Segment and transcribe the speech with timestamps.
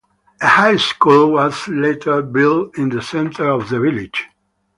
[0.41, 4.25] A high school was later built in the center of the village.